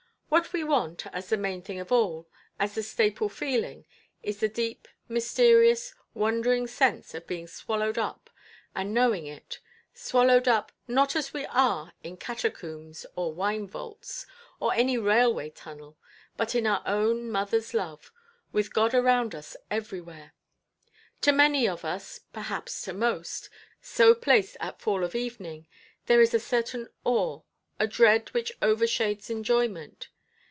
What 0.33 0.53
we 0.53 0.63
want, 0.63 1.05
as 1.07 1.27
the 1.27 1.35
main 1.35 1.61
thing 1.61 1.77
of 1.81 1.91
all, 1.91 2.29
as 2.57 2.73
the 2.75 2.83
staple 2.83 3.27
feeling, 3.27 3.83
is 4.23 4.39
the 4.39 4.47
deep, 4.47 4.87
mysterious, 5.09 5.93
wondering 6.13 6.67
sense 6.67 7.13
of 7.13 7.27
being 7.27 7.47
swallowed 7.47 7.97
up, 7.97 8.29
and 8.73 8.93
knowing 8.93 9.25
it: 9.27 9.59
swallowed 9.93 10.47
up, 10.47 10.71
not 10.87 11.17
as 11.17 11.33
we 11.33 11.45
are 11.47 11.91
in 12.01 12.15
catacombs, 12.15 13.05
or 13.17 13.33
wine–vaults, 13.33 14.25
or 14.61 14.73
any 14.73 14.97
railway 14.97 15.49
tunnel; 15.49 15.97
but 16.37 16.55
in 16.55 16.65
our 16.65 16.81
own 16.85 17.23
motherʼs 17.29 17.73
love, 17.73 18.13
with 18.53 18.71
God 18.73 18.93
around 18.95 19.35
us 19.35 19.57
everywhere. 19.69 20.33
To 21.23 21.33
many 21.33 21.67
of 21.67 21.83
us, 21.83 22.21
perhaps 22.31 22.81
to 22.83 22.93
most, 22.93 23.49
so 23.81 24.15
placed 24.15 24.55
at 24.61 24.79
fall 24.79 25.03
of 25.03 25.13
evening, 25.13 25.67
there 26.05 26.21
is 26.21 26.33
a 26.33 26.39
certain 26.39 26.87
awe, 27.03 27.41
a 27.81 27.85
dread 27.85 28.29
which 28.29 28.53
overshades 28.61 29.29
enjoyment. 29.29 30.07